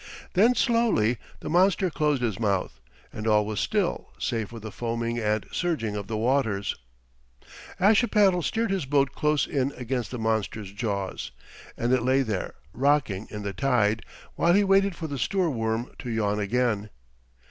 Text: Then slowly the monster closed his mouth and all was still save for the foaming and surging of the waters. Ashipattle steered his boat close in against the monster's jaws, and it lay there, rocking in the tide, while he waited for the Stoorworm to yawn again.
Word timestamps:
Then 0.33 0.55
slowly 0.55 1.19
the 1.41 1.49
monster 1.51 1.91
closed 1.91 2.23
his 2.23 2.39
mouth 2.39 2.79
and 3.13 3.27
all 3.27 3.45
was 3.45 3.59
still 3.59 4.09
save 4.17 4.49
for 4.49 4.59
the 4.59 4.71
foaming 4.71 5.19
and 5.19 5.45
surging 5.51 5.95
of 5.95 6.07
the 6.07 6.17
waters. 6.17 6.75
Ashipattle 7.79 8.41
steered 8.41 8.71
his 8.71 8.87
boat 8.87 9.11
close 9.11 9.45
in 9.45 9.71
against 9.77 10.09
the 10.09 10.17
monster's 10.17 10.71
jaws, 10.73 11.29
and 11.77 11.93
it 11.93 12.01
lay 12.01 12.23
there, 12.23 12.55
rocking 12.73 13.27
in 13.29 13.43
the 13.43 13.53
tide, 13.53 14.03
while 14.33 14.53
he 14.53 14.63
waited 14.63 14.95
for 14.95 15.05
the 15.05 15.19
Stoorworm 15.19 15.95
to 15.99 16.09
yawn 16.09 16.39
again. 16.39 16.89